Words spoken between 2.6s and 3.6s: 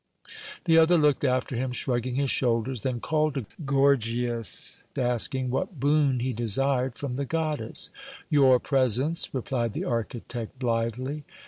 then called to